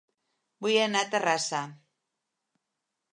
[0.65, 1.59] Vull anar a Terrassa